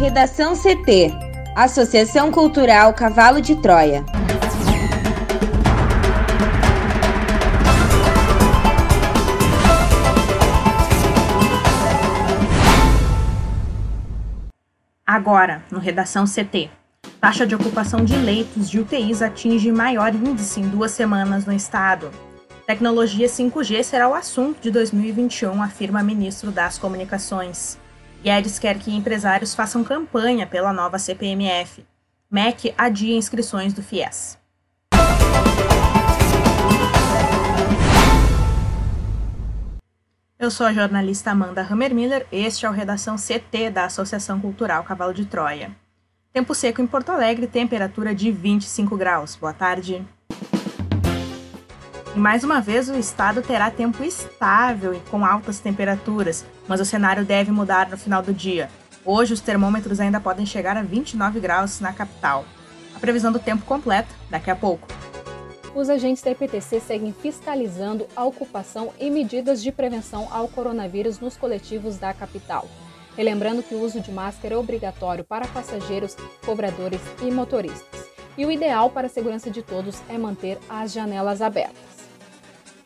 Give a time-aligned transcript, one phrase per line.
[0.00, 1.12] Redação CT
[1.54, 4.02] Associação Cultural Cavalo de Troia.
[15.06, 16.70] Agora, no Redação CT.
[17.20, 22.10] Taxa de ocupação de leitos de UTIs atinge maior índice em duas semanas no estado.
[22.66, 27.78] Tecnologia 5G será o assunto de 2021, afirma ministro das Comunicações.
[28.22, 31.86] Guedes quer que empresários façam campanha pela nova CPMF.
[32.30, 34.38] MEC adia inscrições do FIES.
[40.38, 45.14] Eu sou a jornalista Amanda Hammermiller, este é o Redação CT da Associação Cultural Cavalo
[45.14, 45.74] de Troia.
[46.32, 49.34] Tempo seco em Porto Alegre, temperatura de 25 graus.
[49.34, 50.06] Boa tarde.
[52.14, 56.84] E mais uma vez o estado terá tempo estável e com altas temperaturas, mas o
[56.84, 58.68] cenário deve mudar no final do dia.
[59.04, 62.44] Hoje os termômetros ainda podem chegar a 29 graus na capital.
[62.94, 64.86] A previsão do tempo completa daqui a pouco
[65.74, 71.36] os agentes da IPTC seguem fiscalizando a ocupação e medidas de prevenção ao coronavírus nos
[71.36, 72.68] coletivos da capital.
[73.16, 78.08] Relembrando que o uso de máscara é obrigatório para passageiros, cobradores e motoristas.
[78.36, 81.99] E o ideal para a segurança de todos é manter as janelas abertas.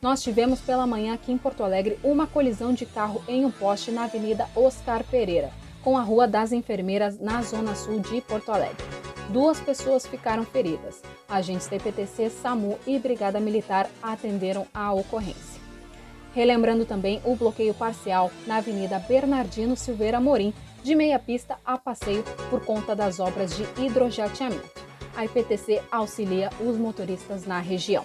[0.04, 3.90] Nós tivemos pela manhã aqui em Porto Alegre uma colisão de carro em um poste
[3.90, 5.50] na Avenida Oscar Pereira,
[5.82, 8.84] com a Rua das Enfermeiras na zona sul de Porto Alegre.
[9.30, 11.00] Duas pessoas ficaram feridas.
[11.26, 15.58] Agentes da IPTC, SAMU e Brigada Militar atenderam a ocorrência.
[16.34, 20.52] Relembrando também o bloqueio parcial na Avenida Bernardino Silveira Morim,
[20.82, 24.84] de meia pista a passeio por conta das obras de hidrojateamento.
[25.16, 28.04] A IPTC auxilia os motoristas na região.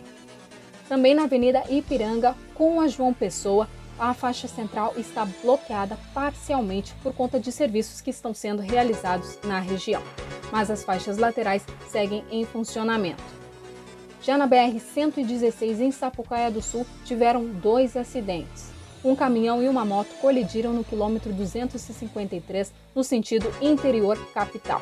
[0.89, 7.13] Também na Avenida Ipiranga, com a João Pessoa, a faixa central está bloqueada parcialmente por
[7.13, 10.01] conta de serviços que estão sendo realizados na região
[10.51, 13.23] mas as faixas laterais seguem em funcionamento.
[14.22, 18.69] Já na BR-116 em Sapucaia do Sul tiveram dois acidentes.
[19.03, 24.81] Um caminhão e uma moto colidiram no quilômetro 253 no sentido interior capital.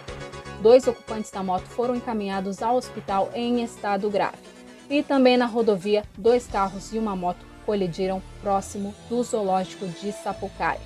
[0.60, 4.57] Dois ocupantes da moto foram encaminhados ao hospital em estado grave.
[4.90, 10.80] E também na rodovia, dois carros e uma moto colidiram próximo do zoológico de Sapucaia.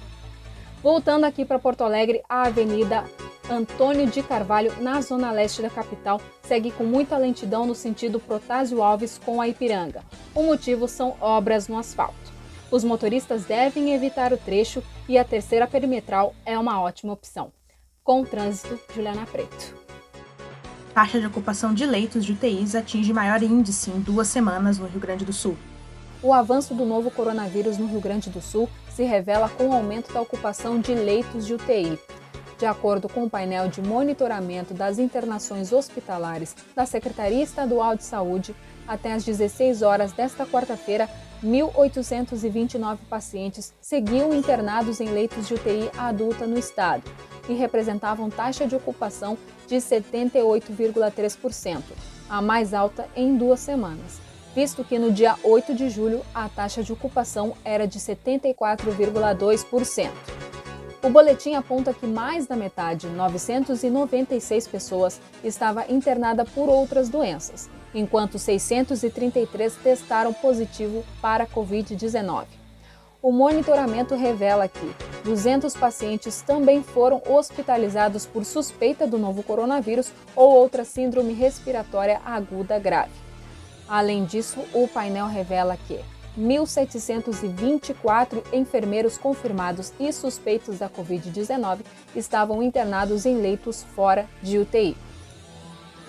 [0.82, 3.06] Voltando aqui para Porto Alegre, a Avenida
[3.48, 8.82] Antônio de Carvalho, na zona leste da capital, segue com muita lentidão no sentido Protásio
[8.82, 10.04] Alves com a Ipiranga.
[10.34, 12.16] O motivo são obras no asfalto.
[12.72, 17.52] Os motoristas devem evitar o trecho e a terceira perimetral é uma ótima opção.
[18.04, 19.91] Com o trânsito, Juliana Preto.
[20.94, 25.00] Taxa de ocupação de leitos de UTIs atinge maior índice em duas semanas no Rio
[25.00, 25.56] Grande do Sul.
[26.22, 30.12] O avanço do novo coronavírus no Rio Grande do Sul se revela com o aumento
[30.12, 31.98] da ocupação de leitos de UTI.
[32.60, 38.54] De acordo com o painel de monitoramento das internações hospitalares da Secretaria Estadual de Saúde,
[38.86, 41.10] até às 16 horas desta quarta-feira,
[41.42, 47.04] 1.829 pacientes seguiam internados em leitos de UTI adulta no estado
[47.48, 49.38] e representavam taxa de ocupação
[49.72, 51.82] de 78,3%,
[52.30, 54.20] a mais alta em duas semanas,
[54.54, 60.10] visto que no dia 8 de julho a taxa de ocupação era de 74,2%.
[61.02, 68.38] O boletim aponta que mais da metade, 996 pessoas, estava internada por outras doenças, enquanto
[68.38, 72.44] 633 testaram positivo para a Covid-19.
[73.22, 74.94] O monitoramento revela que
[75.24, 82.78] 200 pacientes também foram hospitalizados por suspeita do novo coronavírus ou outra síndrome respiratória aguda
[82.80, 83.14] grave.
[83.88, 86.00] Além disso, o painel revela que
[86.38, 91.80] 1.724 enfermeiros confirmados e suspeitos da Covid-19
[92.16, 94.96] estavam internados em leitos fora de UTI.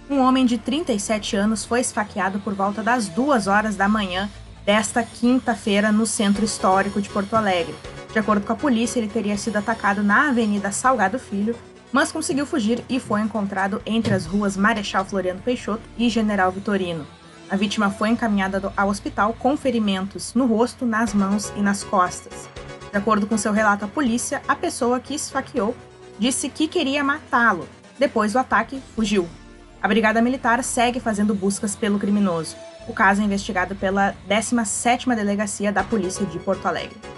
[0.09, 4.30] Um homem de 37 anos foi esfaqueado por volta das 2 horas da manhã
[4.65, 7.74] desta quinta-feira no centro histórico de Porto Alegre.
[8.12, 11.56] De acordo com a polícia, ele teria sido atacado na Avenida Salgado Filho,
[11.92, 17.06] mas conseguiu fugir e foi encontrado entre as ruas Marechal Floriano Peixoto e General Vitorino.
[17.50, 22.48] A vítima foi encaminhada ao hospital com ferimentos no rosto, nas mãos e nas costas.
[22.92, 25.76] De acordo com seu relato à polícia, a pessoa que esfaqueou
[26.18, 27.68] disse que queria matá-lo.
[28.00, 29.28] Depois do ataque, fugiu.
[29.82, 32.56] A Brigada Militar segue fazendo buscas pelo criminoso.
[32.88, 37.11] O caso é investigado pela 17ª Delegacia da Polícia de Porto Alegre.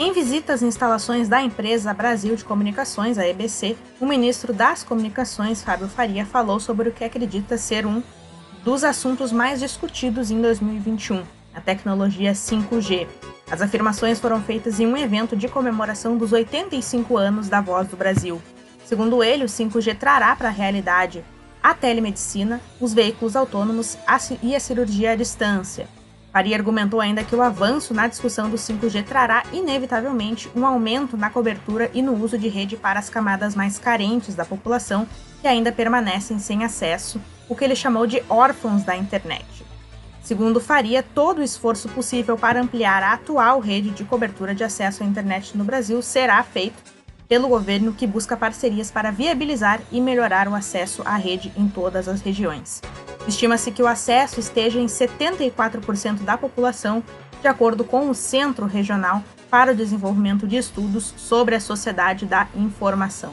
[0.00, 5.60] Em visita às instalações da empresa Brasil de Comunicações, a EBC, o ministro das Comunicações,
[5.60, 8.00] Fábio Faria, falou sobre o que acredita ser um
[8.62, 13.08] dos assuntos mais discutidos em 2021, a tecnologia 5G.
[13.50, 17.96] As afirmações foram feitas em um evento de comemoração dos 85 anos da Voz do
[17.96, 18.40] Brasil.
[18.84, 21.24] Segundo ele, o 5G trará para a realidade
[21.60, 23.98] a telemedicina, os veículos autônomos
[24.44, 25.88] e a cirurgia à distância.
[26.32, 31.30] Faria argumentou ainda que o avanço na discussão do 5G trará inevitavelmente um aumento na
[31.30, 35.06] cobertura e no uso de rede para as camadas mais carentes da população
[35.40, 39.46] que ainda permanecem sem acesso, o que ele chamou de órfãos da internet.
[40.20, 45.02] Segundo Faria, todo o esforço possível para ampliar a atual rede de cobertura de acesso
[45.02, 46.97] à internet no Brasil será feito
[47.28, 52.08] pelo governo que busca parcerias para viabilizar e melhorar o acesso à rede em todas
[52.08, 52.80] as regiões.
[53.26, 57.04] Estima-se que o acesso esteja em 74% da população,
[57.42, 62.48] de acordo com o Centro Regional para o Desenvolvimento de Estudos sobre a Sociedade da
[62.56, 63.32] Informação.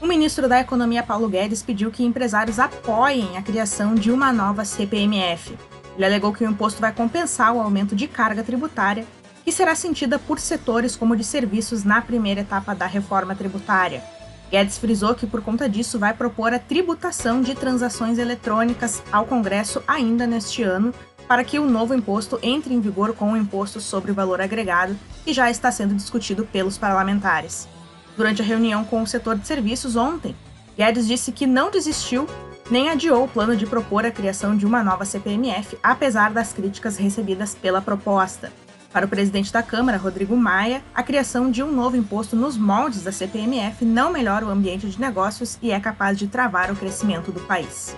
[0.00, 4.64] O ministro da Economia Paulo Guedes pediu que empresários apoiem a criação de uma nova
[4.64, 5.58] CPMF.
[5.94, 9.06] Ele alegou que o imposto vai compensar o aumento de carga tributária
[9.44, 14.02] que será sentida por setores como de serviços na primeira etapa da reforma tributária.
[14.50, 19.82] Guedes frisou que, por conta disso, vai propor a tributação de transações eletrônicas ao Congresso
[19.86, 20.92] ainda neste ano,
[21.28, 24.98] para que o novo imposto entre em vigor com o imposto sobre o valor agregado,
[25.24, 27.68] que já está sendo discutido pelos parlamentares.
[28.16, 30.34] Durante a reunião com o setor de serviços ontem,
[30.76, 32.26] Guedes disse que não desistiu
[32.70, 36.96] nem adiou o plano de propor a criação de uma nova CPMF, apesar das críticas
[36.96, 38.52] recebidas pela proposta.
[38.92, 43.04] Para o presidente da Câmara, Rodrigo Maia, a criação de um novo imposto nos moldes
[43.04, 47.30] da CPMF não melhora o ambiente de negócios e é capaz de travar o crescimento
[47.30, 47.96] do país.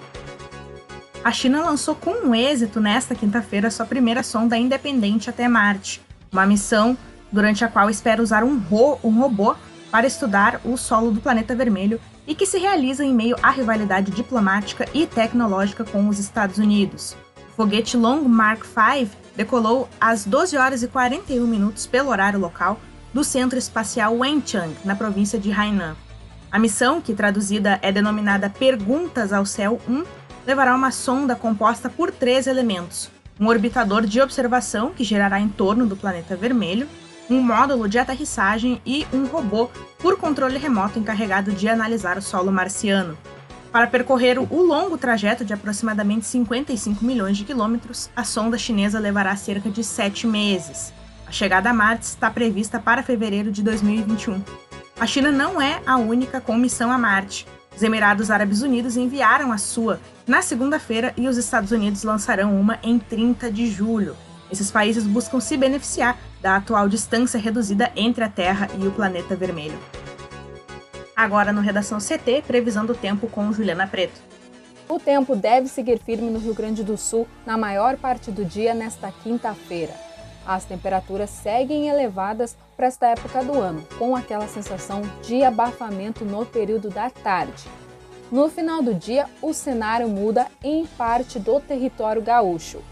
[1.24, 6.96] A China lançou com êxito nesta quinta-feira sua primeira sonda independente até Marte, uma missão
[7.30, 9.54] durante a qual espera usar um, ro um robô
[9.90, 14.10] para estudar o solo do planeta vermelho e que se realiza em meio à rivalidade
[14.10, 17.16] diplomática e tecnológica com os Estados Unidos.
[17.56, 22.80] Foguete Long Mark V decolou às 12 horas e 41 minutos pelo horário local
[23.12, 25.94] do Centro Espacial Wenchang, na província de Hainan.
[26.50, 30.04] A missão, que traduzida é denominada Perguntas ao Céu 1,
[30.46, 35.86] levará uma sonda composta por três elementos: um orbitador de observação que girará em torno
[35.86, 36.88] do planeta vermelho,
[37.28, 42.50] um módulo de aterrissagem e um robô por controle remoto encarregado de analisar o solo
[42.50, 43.16] marciano.
[43.72, 49.34] Para percorrer o longo trajeto de aproximadamente 55 milhões de quilômetros, a sonda chinesa levará
[49.34, 50.92] cerca de sete meses.
[51.26, 54.42] A chegada a Marte está prevista para fevereiro de 2021.
[55.00, 57.46] A China não é a única com missão a Marte.
[57.74, 62.78] Os Emirados Árabes Unidos enviaram a sua na segunda-feira e os Estados Unidos lançarão uma
[62.82, 64.14] em 30 de julho.
[64.50, 69.34] Esses países buscam se beneficiar da atual distância reduzida entre a Terra e o planeta
[69.34, 69.78] vermelho.
[71.22, 74.20] Agora no Redação CT, previsão do tempo com Juliana Preto.
[74.88, 78.74] O tempo deve seguir firme no Rio Grande do Sul na maior parte do dia
[78.74, 79.94] nesta quinta-feira.
[80.44, 86.44] As temperaturas seguem elevadas para esta época do ano, com aquela sensação de abafamento no
[86.44, 87.68] período da tarde.
[88.28, 92.82] No final do dia, o cenário muda em parte do território gaúcho.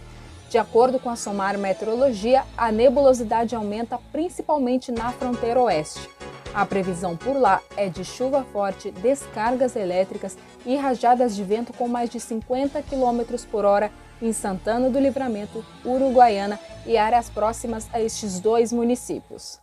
[0.49, 6.19] De acordo com a Somar Meteorologia, a nebulosidade aumenta principalmente na fronteira oeste
[6.52, 11.87] A previsão por lá é de chuva forte, descargas elétricas e rajadas de vento com
[11.87, 13.90] mais de 50 km por hora
[14.21, 19.61] em Santana do Livramento, Uruguaiana e áreas próximas a estes dois municípios.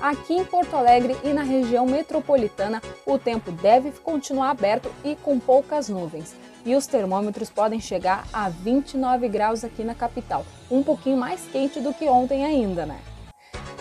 [0.00, 5.38] Aqui em Porto Alegre e na região metropolitana, o tempo deve continuar aberto e com
[5.38, 6.34] poucas nuvens.
[6.64, 11.80] E os termômetros podem chegar a 29 graus aqui na capital, um pouquinho mais quente
[11.80, 13.00] do que ontem ainda, né?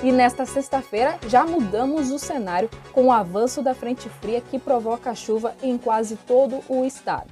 [0.02, 5.14] E nesta sexta-feira já mudamos o cenário com o avanço da frente fria que provoca
[5.14, 7.30] chuva em quase todo o estado.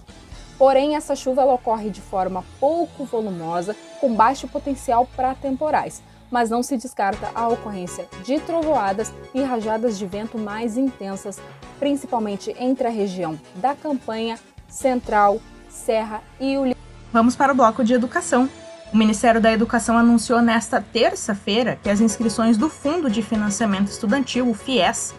[0.58, 6.62] Porém, essa chuva ocorre de forma pouco volumosa, com baixo potencial para temporais, mas não
[6.62, 11.40] se descarta a ocorrência de trovoadas e rajadas de vento mais intensas,
[11.80, 16.76] principalmente entre a região da Campanha, Central, Serra e o
[17.14, 18.50] Vamos para o bloco de educação.
[18.94, 24.50] O Ministério da Educação anunciou nesta terça-feira que as inscrições do Fundo de Financiamento Estudantil,
[24.50, 25.14] o FIES,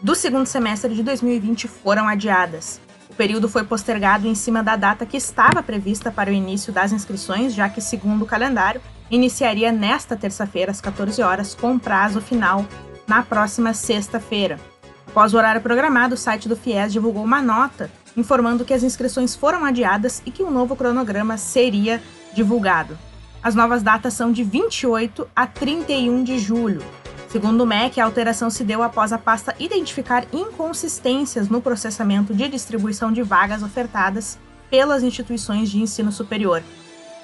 [0.00, 2.80] do segundo semestre de 2020 foram adiadas.
[3.08, 6.90] O período foi postergado em cima da data que estava prevista para o início das
[6.90, 12.66] inscrições, já que, segundo o calendário, iniciaria nesta terça-feira às 14 horas, com prazo final
[13.06, 14.58] na próxima sexta-feira.
[15.06, 19.36] Após o horário programado, o site do FIES divulgou uma nota informando que as inscrições
[19.36, 22.02] foram adiadas e que um novo cronograma seria
[22.34, 22.98] divulgado.
[23.42, 26.82] As novas datas são de 28 a 31 de julho.
[27.28, 32.48] Segundo o MEC, a alteração se deu após a pasta identificar inconsistências no processamento de
[32.48, 34.38] distribuição de vagas ofertadas
[34.70, 36.62] pelas instituições de ensino superior.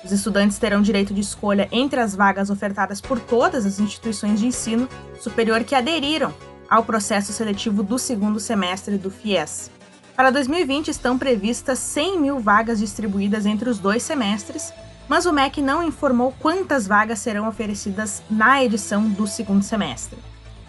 [0.05, 4.47] Os estudantes terão direito de escolha entre as vagas ofertadas por todas as instituições de
[4.47, 4.89] ensino
[5.21, 6.35] superior que aderiram
[6.69, 9.71] ao processo seletivo do segundo semestre do FIES.
[10.17, 14.73] Para 2020 estão previstas 100 mil vagas distribuídas entre os dois semestres,
[15.11, 20.17] mas o MEC não informou quantas vagas serão oferecidas na edição do segundo semestre.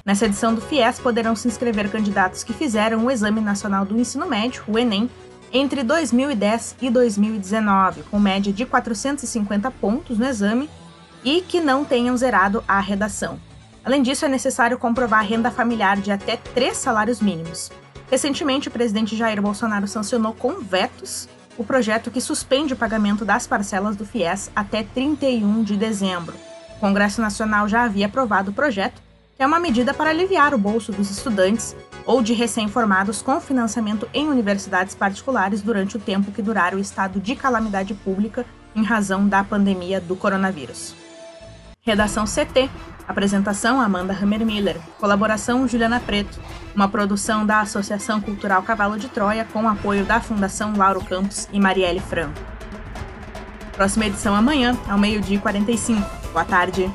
[0.03, 4.25] Nessa edição do FIES poderão se inscrever candidatos que fizeram o Exame Nacional do Ensino
[4.25, 5.07] Médio, o Enem,
[5.53, 10.67] entre 2010 e 2019, com média de 450 pontos no exame
[11.23, 13.39] e que não tenham zerado a redação.
[13.85, 17.71] Além disso, é necessário comprovar renda familiar de até três salários mínimos.
[18.09, 23.45] Recentemente, o presidente Jair Bolsonaro sancionou com vetos o projeto que suspende o pagamento das
[23.45, 26.35] parcelas do FIES até 31 de dezembro.
[26.77, 29.01] O Congresso Nacional já havia aprovado o projeto,
[29.35, 34.07] que é uma medida para aliviar o bolso dos estudantes ou de recém-formados com financiamento
[34.13, 39.27] em universidades particulares durante o tempo que durar o estado de calamidade pública em razão
[39.27, 40.95] da pandemia do coronavírus.
[41.83, 42.69] Redação CT.
[43.07, 44.77] Apresentação Amanda Hammermiller.
[44.99, 46.39] Colaboração Juliana Preto.
[46.75, 51.59] Uma produção da Associação Cultural Cavalo de Troia com apoio da Fundação Lauro Campos e
[51.59, 52.39] Marielle Franco.
[53.73, 56.01] Próxima edição amanhã, ao meio-dia e 45.
[56.31, 56.89] Boa tarde.